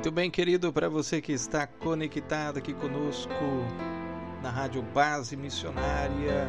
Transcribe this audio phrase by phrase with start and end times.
[0.00, 3.34] Muito bem, querido, para você que está conectado aqui conosco
[4.42, 6.48] na Rádio Base Missionária,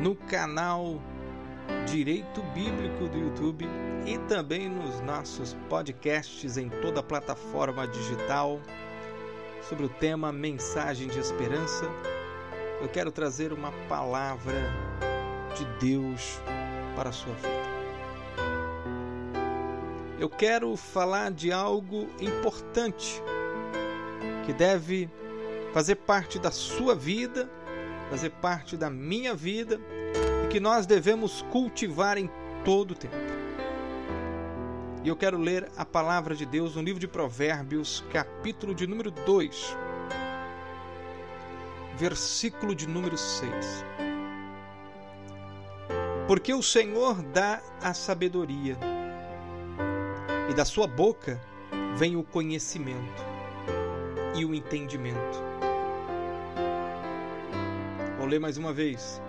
[0.00, 0.98] no canal
[1.86, 3.68] Direito Bíblico do YouTube
[4.06, 8.58] e também nos nossos podcasts em toda a plataforma digital
[9.68, 11.84] sobre o tema Mensagem de Esperança.
[12.80, 14.72] Eu quero trazer uma palavra
[15.54, 16.40] de Deus
[16.96, 17.75] para a sua vida.
[20.18, 23.22] Eu quero falar de algo importante
[24.46, 25.10] que deve
[25.74, 27.50] fazer parte da sua vida,
[28.08, 29.78] fazer parte da minha vida
[30.44, 32.30] e que nós devemos cultivar em
[32.64, 33.14] todo o tempo.
[35.04, 39.10] E eu quero ler a palavra de Deus no livro de Provérbios, capítulo de número
[39.10, 39.76] 2,
[41.94, 43.84] versículo de número 6.
[46.26, 48.76] Porque o Senhor dá a sabedoria,
[50.48, 51.40] e da sua boca
[51.96, 53.24] vem o conhecimento
[54.34, 55.42] e o entendimento.
[58.18, 59.20] Vou ler mais uma vez.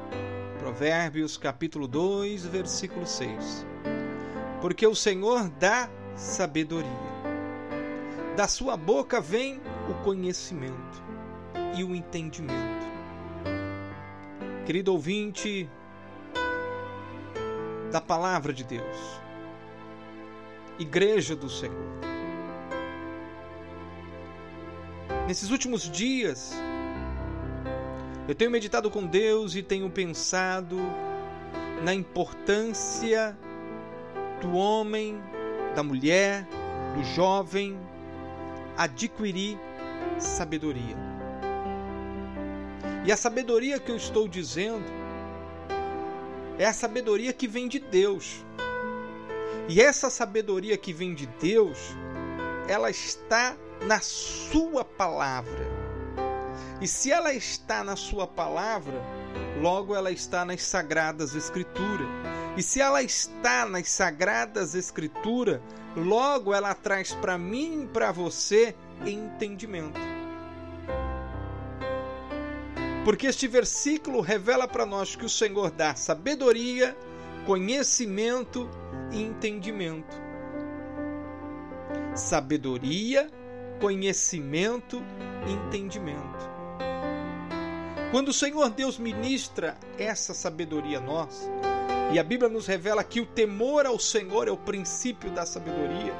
[0.60, 3.66] Provérbios capítulo 2, versículo 6.
[4.62, 7.08] Porque o Senhor dá sabedoria.
[8.36, 11.04] Da sua boca vem o conhecimento
[11.76, 12.86] e o entendimento.
[14.66, 15.70] Querido ouvinte
[17.92, 19.22] da palavra de Deus,
[20.80, 21.88] Igreja do Senhor.
[25.28, 26.54] Nesses últimos dias,
[28.28, 30.78] eu tenho meditado com Deus e tenho pensado
[31.84, 33.38] na importância
[34.42, 35.22] do homem,
[35.76, 36.48] da mulher,
[36.96, 37.78] do jovem
[38.78, 39.58] adquirir
[40.20, 40.96] sabedoria.
[43.06, 44.86] E a sabedoria que eu estou dizendo
[46.60, 48.46] é a sabedoria que vem de Deus.
[49.70, 51.78] E essa sabedoria que vem de Deus,
[52.70, 53.56] ela está
[53.86, 55.66] na Sua palavra.
[56.80, 59.02] E se ela está na Sua palavra,
[59.62, 62.08] logo ela está nas Sagradas Escrituras.
[62.56, 65.60] E se ela está nas Sagradas Escrituras,
[65.98, 68.74] logo ela traz para mim e para você
[69.06, 70.00] entendimento.
[73.04, 76.98] Porque este versículo revela para nós que o Senhor dá sabedoria,
[77.46, 78.70] conhecimento
[79.12, 80.16] e entendimento.
[82.16, 83.30] Sabedoria,
[83.80, 85.04] conhecimento
[85.48, 86.58] e entendimento.
[88.12, 91.50] Quando o Senhor Deus ministra essa sabedoria a nós,
[92.14, 96.14] e a Bíblia nos revela que o temor ao Senhor é o princípio da sabedoria,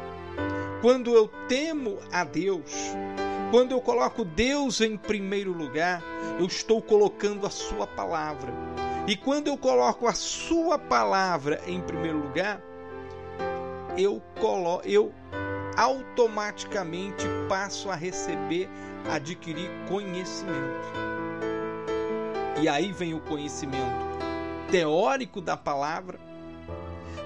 [0.82, 2.72] quando eu temo a Deus,
[3.52, 6.04] quando eu coloco Deus em primeiro lugar,
[6.38, 8.54] eu estou colocando a Sua palavra.
[9.08, 12.62] E quando eu coloco a Sua palavra em primeiro lugar,
[13.98, 15.14] eu, colo eu
[15.76, 18.70] automaticamente passo a receber,
[19.10, 20.88] adquirir conhecimento.
[22.62, 24.08] E aí vem o conhecimento
[24.72, 26.20] teórico da palavra,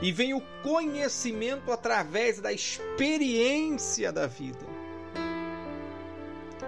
[0.01, 4.65] e vem o conhecimento através da experiência da vida.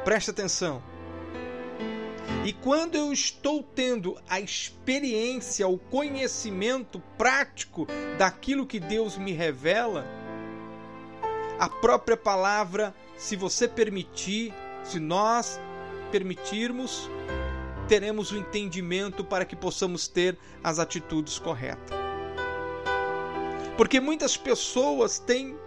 [0.03, 0.81] Presta atenção.
[2.45, 7.87] E quando eu estou tendo a experiência, o conhecimento prático
[8.17, 10.05] daquilo que Deus me revela,
[11.57, 15.57] a própria palavra, se você permitir, se nós
[16.11, 17.09] permitirmos,
[17.87, 21.97] teremos o entendimento para que possamos ter as atitudes corretas.
[23.77, 25.57] Porque muitas pessoas têm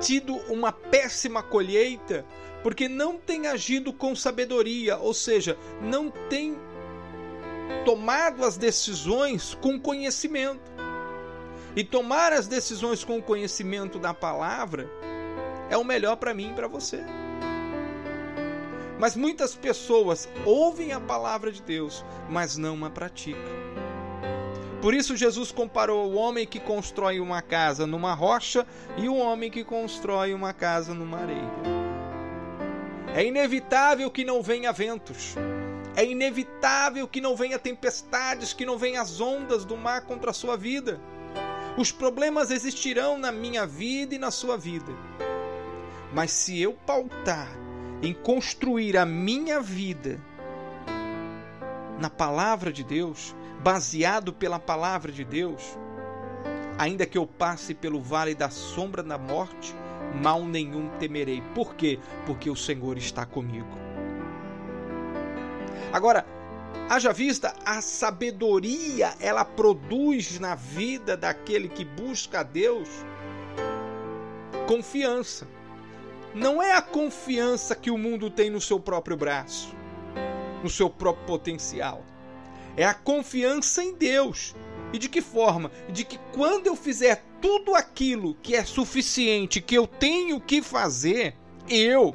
[0.00, 2.24] tido uma péssima colheita
[2.62, 6.56] porque não têm agido com sabedoria, ou seja, não têm
[7.84, 10.70] tomado as decisões com conhecimento.
[11.74, 14.88] E tomar as decisões com conhecimento da palavra
[15.70, 17.02] é o melhor para mim e para você.
[18.98, 23.40] Mas muitas pessoas ouvem a palavra de Deus, mas não a praticam.
[24.82, 28.66] Por isso Jesus comparou o homem que constrói uma casa numa rocha
[28.96, 31.71] e o homem que constrói uma casa numa areia.
[33.14, 35.34] É inevitável que não venha ventos.
[35.94, 40.34] É inevitável que não venha tempestades, que não venha as ondas do mar contra a
[40.34, 40.98] sua vida.
[41.76, 44.92] Os problemas existirão na minha vida e na sua vida.
[46.14, 47.48] Mas se eu pautar
[48.02, 50.18] em construir a minha vida
[51.98, 55.78] na palavra de Deus, baseado pela palavra de Deus,
[56.78, 59.74] ainda que eu passe pelo vale da sombra da morte,
[60.22, 61.42] mal nenhum temerei.
[61.54, 61.98] Por quê?
[62.26, 63.78] Porque o Senhor está comigo.
[65.92, 66.24] Agora,
[66.88, 72.88] haja vista, a sabedoria ela produz na vida daquele que busca a Deus
[74.66, 75.46] confiança.
[76.34, 79.74] não é a confiança que o mundo tem no seu próprio braço,
[80.62, 82.02] no seu próprio potencial.
[82.74, 84.54] É a confiança em Deus.
[84.92, 85.70] E de que forma?
[85.88, 91.34] De que quando eu fizer tudo aquilo que é suficiente, que eu tenho que fazer,
[91.68, 92.14] eu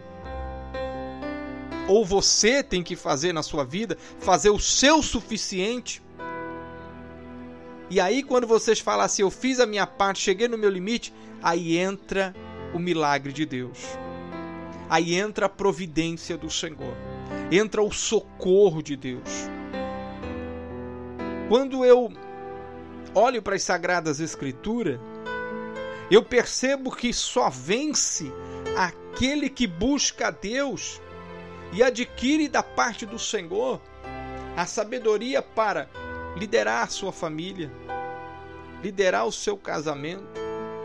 [1.87, 6.03] ou você tem que fazer na sua vida, fazer o seu suficiente.
[7.89, 11.13] E aí, quando vocês falam assim, eu fiz a minha parte, cheguei no meu limite,
[11.41, 12.35] aí entra
[12.73, 13.79] o milagre de Deus.
[14.89, 16.95] Aí entra a providência do Senhor.
[17.49, 19.49] Entra o socorro de Deus.
[21.47, 22.11] Quando eu
[23.17, 24.99] olho para as Sagradas Escrituras,
[26.09, 28.31] eu percebo que só vence
[28.77, 31.01] aquele que busca a Deus
[31.73, 33.81] e adquire da parte do Senhor
[34.55, 35.89] a sabedoria para
[36.37, 37.71] liderar a sua família,
[38.81, 40.39] liderar o seu casamento,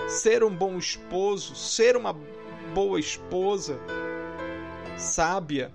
[0.08, 2.17] ser um bom esposo, ser uma
[2.75, 3.78] boa esposa,
[4.96, 5.70] sábia,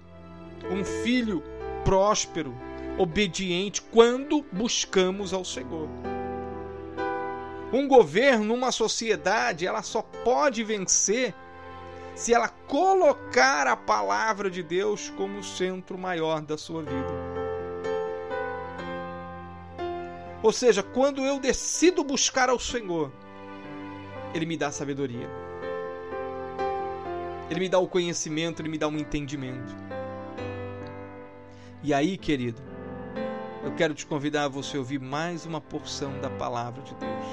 [0.71, 1.43] um filho
[1.85, 2.53] próspero,
[2.97, 6.16] obediente quando buscamos ao Senhor.
[7.71, 11.33] Um governo, uma sociedade, ela só pode vencer
[12.15, 17.37] se ela colocar a palavra de Deus como o centro maior da sua vida.
[20.41, 23.11] Ou seja, quando eu decido buscar ao Senhor,
[24.33, 25.29] Ele me dá sabedoria.
[27.49, 29.75] Ele me dá o conhecimento, Ele me dá um entendimento.
[31.83, 32.61] E aí, querido,
[33.67, 37.25] eu quero te convidar a você ouvir mais uma porção da palavra de Deus.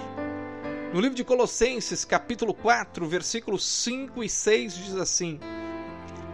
[0.93, 5.39] No livro de Colossenses, capítulo 4, versículos 5 e 6 diz assim: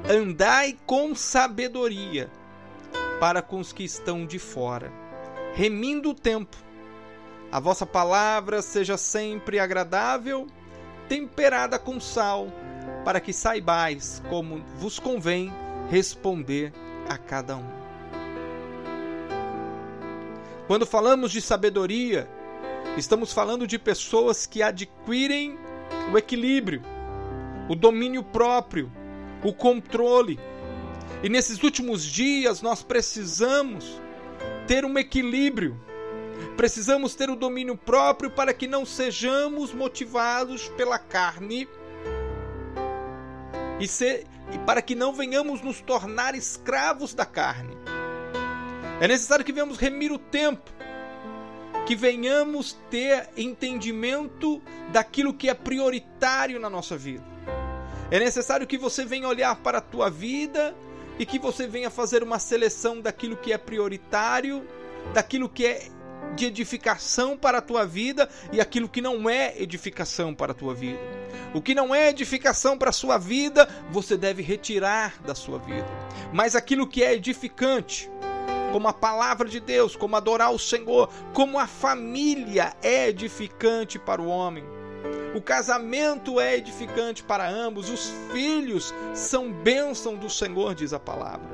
[0.09, 2.31] Andai com sabedoria
[3.21, 4.91] para com os que estão de fora,
[5.53, 6.57] remindo o tempo.
[7.53, 10.47] A vossa palavra seja sempre agradável,
[11.11, 12.49] temperada com sal,
[13.05, 15.53] para que saibais como vos convém
[15.91, 16.73] responder
[17.07, 17.80] a cada um.
[20.71, 22.31] Quando falamos de sabedoria,
[22.97, 25.59] Estamos falando de pessoas que adquirem
[26.13, 26.81] o equilíbrio,
[27.69, 28.89] o domínio próprio,
[29.43, 30.39] o controle.
[31.23, 34.01] E nesses últimos dias nós precisamos
[34.69, 35.77] ter um equilíbrio.
[36.57, 41.69] Precisamos ter o domínio próprio para que não sejamos motivados pela carne
[43.81, 47.77] e, ser, e para que não venhamos nos tornar escravos da carne.
[49.01, 50.71] É necessário que venhamos remir o tempo
[51.87, 54.63] que venhamos ter entendimento
[54.93, 57.25] daquilo que é prioritário na nossa vida.
[58.13, 60.73] É necessário que você venha olhar para a tua vida
[61.19, 64.65] e que você venha fazer uma seleção daquilo que é prioritário,
[65.13, 65.89] daquilo que é
[66.37, 70.75] de edificação para a tua vida e aquilo que não é edificação para a tua
[70.75, 71.01] vida.
[71.53, 75.89] O que não é edificação para a sua vida, você deve retirar da sua vida.
[76.33, 78.09] Mas aquilo que é edificante,
[78.73, 84.23] como a palavra de Deus, como adorar o Senhor, como a família é edificante para
[84.23, 84.65] o homem.
[85.35, 91.49] O casamento é edificante para ambos, os filhos são bênção do Senhor, diz a palavra.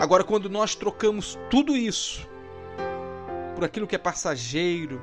[0.00, 2.26] Agora, quando nós trocamos tudo isso
[3.54, 5.00] por aquilo que é passageiro,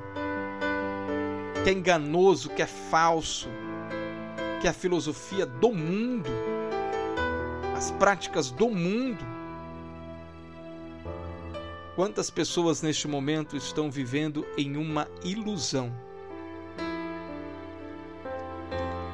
[1.62, 3.48] que é enganoso, que é falso,
[4.60, 6.30] que é a filosofia do mundo,
[7.76, 9.37] as práticas do mundo,
[11.98, 15.92] Quantas pessoas neste momento estão vivendo em uma ilusão?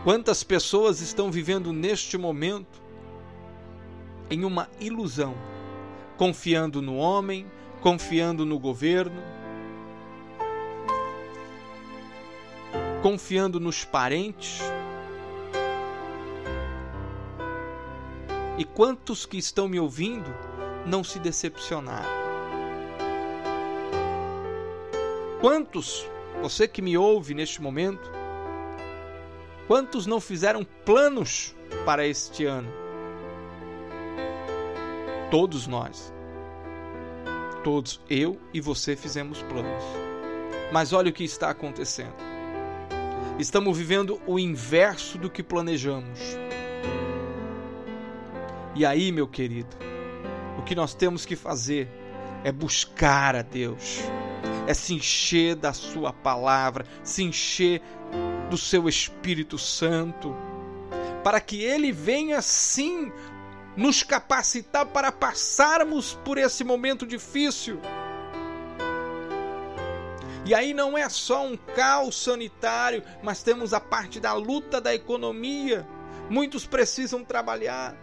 [0.05, 2.83] Quantas pessoas estão vivendo neste momento
[4.29, 5.35] em uma ilusão,
[6.19, 7.51] confiando no homem,
[7.81, 9.23] confiando no governo,
[13.01, 14.61] confiando nos parentes?
[18.59, 20.29] E quantos que estão me ouvindo
[20.85, 22.24] não se decepcionaram?
[25.45, 26.09] Quantos,
[26.41, 28.11] você que me ouve neste momento,
[29.67, 32.73] quantos não fizeram planos para este ano?
[35.31, 36.15] Todos nós.
[37.63, 39.85] Todos, eu e você fizemos planos.
[40.73, 42.15] Mas olha o que está acontecendo.
[43.39, 46.21] Estamos vivendo o inverso do que planejamos.
[48.75, 49.77] E aí, meu querido,
[50.59, 51.87] o que nós temos que fazer
[52.43, 54.01] é buscar a Deus
[54.67, 57.83] é se encher da Sua palavra, se encher
[58.51, 60.35] do Seu Espírito Santo,
[61.23, 63.13] para que Ele venha sim
[63.77, 67.81] nos capacitar para passarmos por esse momento difícil.
[70.47, 74.95] E aí não é só um caos sanitário, mas temos a parte da luta da
[74.95, 75.87] economia,
[76.29, 77.97] muitos precisam trabalhar.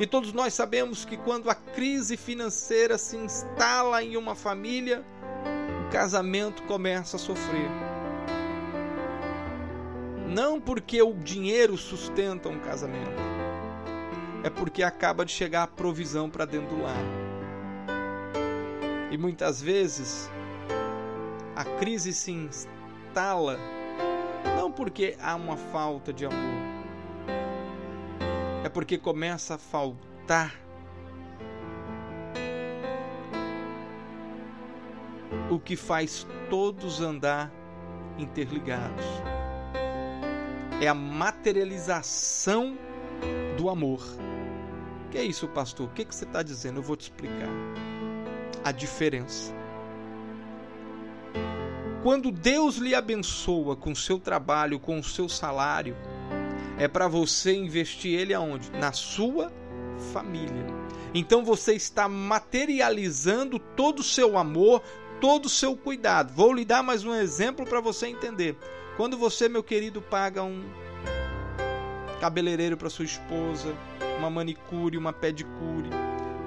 [0.00, 5.04] E todos nós sabemos que quando a crise financeira se instala em uma família,
[5.86, 7.68] o casamento começa a sofrer.
[10.28, 13.10] Não porque o dinheiro sustenta um casamento,
[14.44, 17.04] é porque acaba de chegar a provisão para dentro do lar.
[19.10, 20.30] E muitas vezes
[21.56, 23.58] a crise se instala
[24.54, 26.38] não porque há uma falta de amor,
[28.78, 30.54] porque começa a faltar
[35.50, 37.50] o que faz todos andar
[38.16, 39.04] interligados.
[40.80, 42.78] É a materialização
[43.56, 44.00] do amor.
[45.10, 45.88] Que é isso, pastor?
[45.88, 46.78] O que, que você está dizendo?
[46.78, 47.50] Eu vou te explicar.
[48.62, 49.52] A diferença.
[52.04, 55.96] Quando Deus lhe abençoa com o seu trabalho, com o seu salário,
[56.78, 58.70] é para você investir ele aonde?
[58.70, 59.52] Na sua
[60.12, 60.66] família.
[61.12, 64.82] Então você está materializando todo o seu amor,
[65.20, 66.32] todo o seu cuidado.
[66.32, 68.56] Vou lhe dar mais um exemplo para você entender.
[68.96, 70.64] Quando você, meu querido, paga um
[72.20, 73.74] cabeleireiro para sua esposa,
[74.18, 75.88] uma manicure, uma pedicure,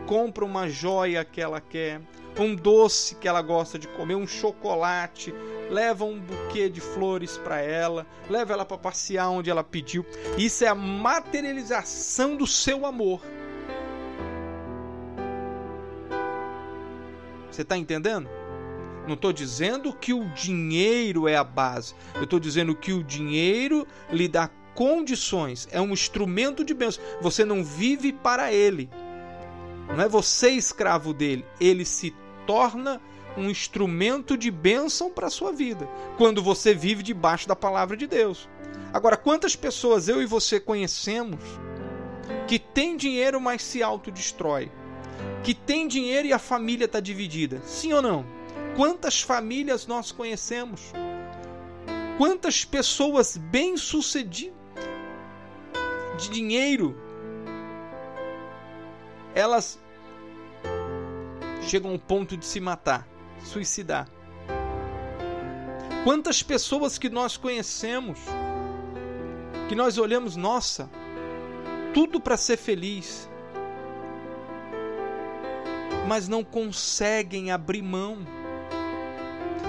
[0.06, 2.02] compra uma joia que ela quer,
[2.40, 5.34] um doce que ela gosta de comer, um chocolate,
[5.70, 10.06] leva um buquê de flores para ela, leva ela para passear onde ela pediu.
[10.38, 13.22] Isso é a materialização do seu amor.
[17.50, 18.30] Você está entendendo?
[19.06, 21.94] Não estou dizendo que o dinheiro é a base.
[22.16, 27.04] Eu estou dizendo que o dinheiro lhe dá condições, é um instrumento de bênção.
[27.22, 28.90] Você não vive para ele.
[29.90, 31.46] Não é você escravo dele.
[31.60, 32.16] Ele se
[32.52, 33.00] torna
[33.38, 38.06] um instrumento de bênção para a sua vida, quando você vive debaixo da palavra de
[38.06, 38.50] Deus.
[38.92, 41.40] Agora, quantas pessoas eu e você conhecemos
[42.50, 44.70] que tem dinheiro, mas se autodestrói?
[45.46, 47.62] Que tem dinheiro e a família está dividida?
[47.66, 48.26] Sim ou não?
[48.76, 50.92] Quantas famílias nós conhecemos?
[52.18, 54.54] Quantas pessoas bem-sucedidas
[56.18, 56.98] de dinheiro
[59.34, 59.80] elas
[61.62, 63.08] chegam ao ponto de se matar,
[63.44, 64.08] suicidar.
[66.04, 68.20] Quantas pessoas que nós conhecemos,
[69.70, 70.90] que nós olhamos, nossa,
[71.94, 73.30] tudo para ser feliz,
[76.08, 78.18] mas não conseguem abrir mão.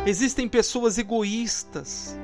[0.07, 2.17] Existem pessoas egoístas.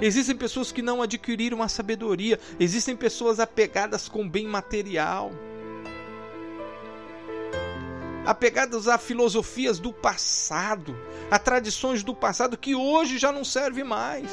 [0.00, 2.40] Existem pessoas que não adquiriram a sabedoria.
[2.58, 5.32] Existem pessoas apegadas com bem material
[8.28, 10.94] apegadas a filosofias do passado,
[11.30, 14.28] a tradições do passado que hoje já não serve mais.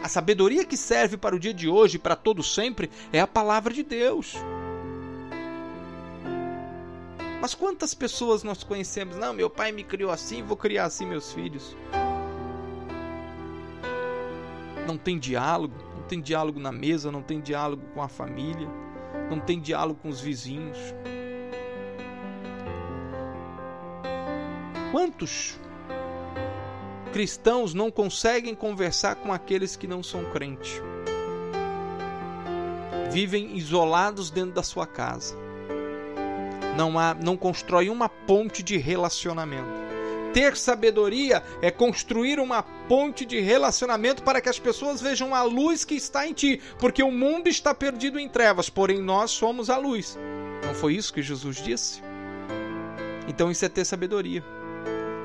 [0.00, 3.74] A sabedoria que serve para o dia de hoje, para todo sempre, é a palavra
[3.74, 4.36] de Deus.
[7.40, 9.16] Mas quantas pessoas nós conhecemos?
[9.16, 11.76] Não, meu pai me criou assim, vou criar assim meus filhos.
[14.86, 18.85] Não tem diálogo, não tem diálogo na mesa, não tem diálogo com a família
[19.30, 20.78] não tem diálogo com os vizinhos.
[24.90, 25.58] Quantos
[27.12, 30.82] cristãos não conseguem conversar com aqueles que não são crentes?
[33.10, 35.36] Vivem isolados dentro da sua casa.
[36.76, 39.85] Não há, não constrói uma ponte de relacionamento
[40.36, 45.82] ter sabedoria é construir uma ponte de relacionamento para que as pessoas vejam a luz
[45.82, 49.78] que está em ti, porque o mundo está perdido em trevas, porém nós somos a
[49.78, 50.18] luz.
[50.62, 52.02] Não foi isso que Jesus disse?
[53.26, 54.44] Então isso é ter sabedoria.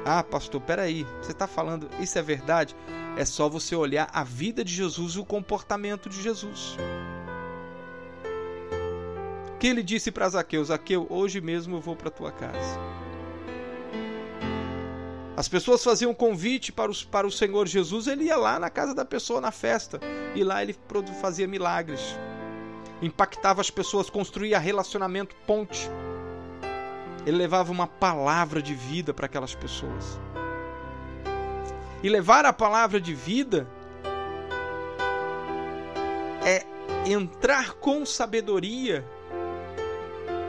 [0.05, 2.73] Ah, pastor, peraí, você está falando, isso é verdade?
[3.17, 6.77] É só você olhar a vida de Jesus e o comportamento de Jesus.
[9.59, 10.63] Que ele disse para Zaqueu?
[10.63, 12.79] Zaqueu, hoje mesmo eu vou para tua casa.
[15.35, 18.93] As pessoas faziam convite para, os, para o Senhor Jesus, ele ia lá na casa
[18.93, 19.99] da pessoa na festa
[20.35, 20.75] e lá ele
[21.21, 22.01] fazia milagres,
[23.01, 25.89] impactava as pessoas, construía relacionamento, ponte.
[27.25, 30.19] Ele levava uma palavra de vida para aquelas pessoas.
[32.03, 33.67] E levar a palavra de vida
[36.43, 36.65] é
[37.09, 39.05] entrar com sabedoria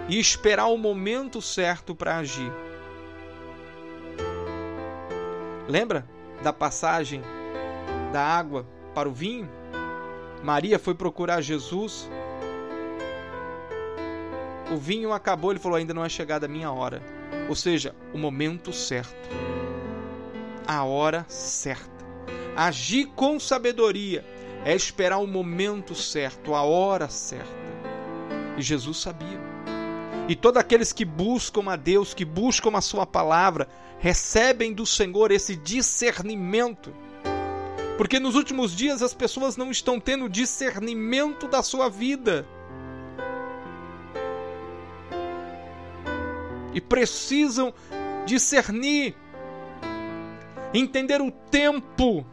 [0.09, 2.53] e esperar o momento certo para agir.
[5.69, 6.07] Lembra
[6.43, 7.23] da passagem
[8.13, 9.49] da água para o vinho?
[10.43, 12.11] Maria foi procurar Jesus.
[14.73, 17.03] O vinho acabou, ele falou: ainda não é chegada a minha hora.
[17.49, 19.29] Ou seja, o momento certo.
[20.67, 21.91] A hora certa.
[22.57, 24.25] Agir com sabedoria
[24.65, 27.63] é esperar o momento certo, a hora certa.
[28.57, 29.52] E Jesus sabia.
[30.29, 35.33] E todos aqueles que buscam a Deus, que buscam a Sua palavra, recebem do Senhor
[35.33, 36.93] esse discernimento.
[37.97, 42.47] Porque nos últimos dias as pessoas não estão tendo discernimento da sua vida.
[46.73, 47.75] E precisam
[48.25, 49.15] discernir,
[50.73, 52.25] entender o tempo.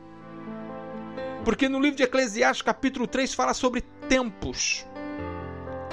[1.44, 4.86] Porque no livro de Eclesiastes, capítulo 3, fala sobre tempos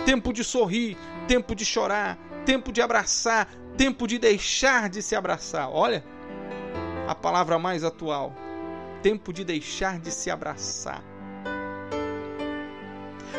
[0.06, 0.96] tempo de sorrir,
[1.26, 5.70] tempo de chorar, tempo de abraçar, tempo de deixar de se abraçar.
[5.70, 6.04] Olha
[7.06, 8.34] a palavra mais atual:
[9.02, 11.02] tempo de deixar de se abraçar.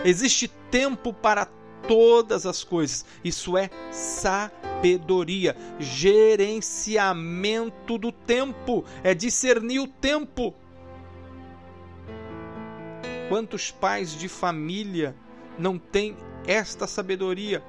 [0.04, 1.48] Existe tempo para
[1.88, 3.04] todas as coisas.
[3.24, 10.54] Isso é sabedoria, gerenciamento do tempo, é discernir o tempo.
[13.30, 15.16] Quantos pais de família
[15.58, 16.16] não têm
[16.48, 17.64] esta sabedoria.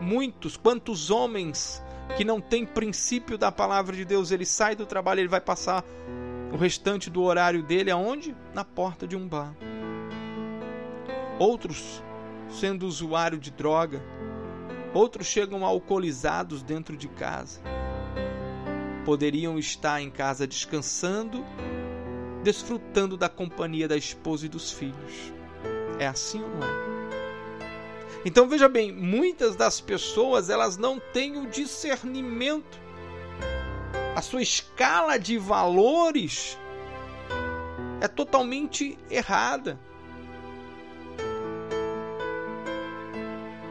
[0.00, 1.82] Muitos, quantos homens
[2.16, 5.84] que não têm princípio da palavra de Deus, ele sai do trabalho, ele vai passar
[6.52, 8.34] o restante do horário dele aonde?
[8.54, 9.54] Na porta de um bar.
[11.38, 12.02] Outros
[12.48, 14.00] sendo usuário de droga,
[14.92, 17.60] outros chegam alcoolizados dentro de casa.
[19.04, 21.44] Poderiam estar em casa descansando,
[22.42, 25.32] desfrutando da companhia da esposa e dos filhos.
[25.98, 27.03] É assim ou não é?
[28.24, 32.80] Então veja bem, muitas das pessoas elas não têm o discernimento.
[34.16, 36.58] A sua escala de valores
[38.00, 39.78] é totalmente errada.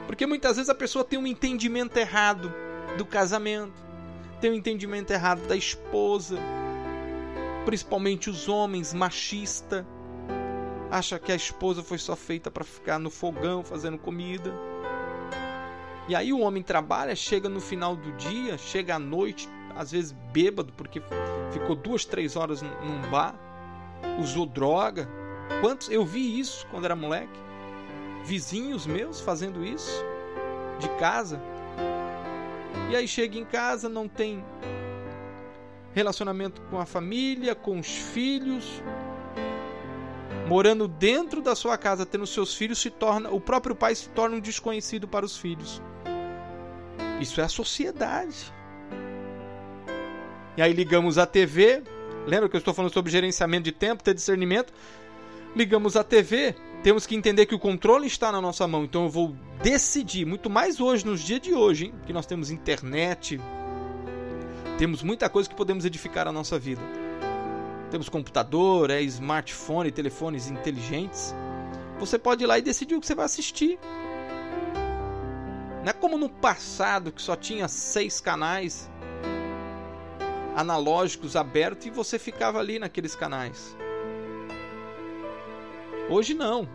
[0.05, 2.53] Porque muitas vezes a pessoa tem um entendimento errado
[2.97, 3.73] do casamento,
[4.39, 6.37] tem um entendimento errado da esposa,
[7.65, 9.87] principalmente os homens machista
[10.93, 14.53] acha que a esposa foi só feita para ficar no fogão fazendo comida.
[16.08, 20.12] E aí o homem trabalha, chega no final do dia, chega à noite, às vezes
[20.32, 21.01] bêbado, porque
[21.51, 23.34] ficou duas, três horas num bar,
[24.19, 25.10] usou droga.
[25.62, 25.89] Quantos?
[25.89, 27.39] Eu vi isso quando era moleque.
[28.23, 30.06] Vizinhos meus fazendo isso,
[30.79, 31.41] de casa.
[32.91, 34.45] E aí chega em casa, não tem
[35.91, 38.84] relacionamento com a família, com os filhos,
[40.47, 44.36] morando dentro da sua casa, tendo seus filhos, se torna o próprio pai se torna
[44.36, 45.82] um desconhecido para os filhos.
[47.19, 48.53] Isso é a sociedade.
[50.58, 51.82] E aí ligamos a TV,
[52.27, 54.73] lembra que eu estou falando sobre gerenciamento de tempo, ter discernimento?
[55.56, 58.84] Ligamos a TV, temos que entender que o controle está na nossa mão.
[58.84, 61.93] Então eu vou decidir, muito mais hoje, nos dias de hoje, hein?
[62.06, 63.39] que nós temos internet,
[64.77, 67.02] temos muita coisa que podemos edificar a nossa vida
[67.93, 71.32] temos computador, é smartphone, telefones inteligentes.
[71.99, 73.77] Você pode ir lá e decidir o que você vai assistir.
[75.84, 78.89] Não é como no passado que só tinha seis canais
[80.56, 83.77] analógicos abertos e você ficava ali naqueles canais.
[86.10, 86.67] Hoje não.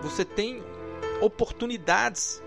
[0.00, 0.62] Você tem
[1.20, 2.42] oportunidades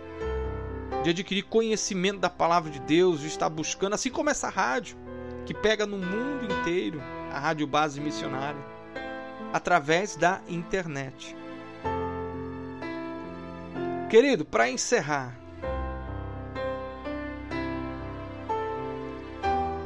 [1.03, 4.97] de adquirir conhecimento da palavra de Deus, de estar buscando, assim como essa rádio
[5.45, 6.99] que pega no mundo inteiro
[7.31, 8.61] a Rádio Base Missionária,
[9.53, 11.35] através da internet.
[14.09, 15.37] Querido, para encerrar,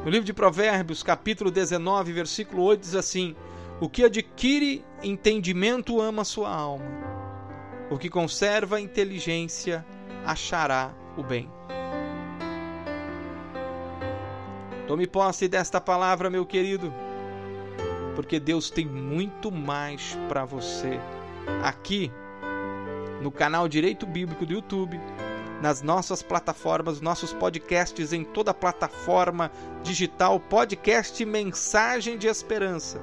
[0.04, 3.36] no livro de Provérbios, capítulo 19, versículo 8, diz assim:
[3.80, 6.84] O que adquire entendimento ama sua alma,
[7.90, 9.84] o que conserva inteligência
[10.24, 11.50] achará o bem.
[14.86, 16.92] Tome posse desta palavra, meu querido
[18.14, 21.00] porque Deus tem muito mais para você.
[21.62, 22.10] Aqui
[23.22, 25.00] no canal Direito Bíblico do YouTube,
[25.60, 29.50] nas nossas plataformas, nossos podcasts em toda plataforma
[29.82, 33.00] digital, podcast Mensagem de Esperança.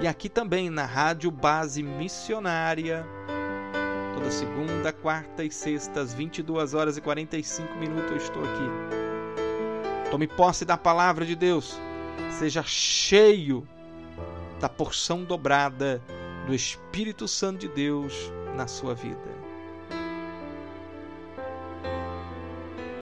[0.00, 3.06] E aqui também na Rádio Base Missionária,
[4.14, 10.10] toda segunda, quarta e sexta, às 22 horas e 45 minutos eu estou aqui.
[10.10, 11.80] Tome posse da palavra de Deus.
[12.30, 13.66] Seja cheio
[14.62, 16.00] da porção dobrada
[16.46, 19.31] do Espírito Santo de Deus na sua vida.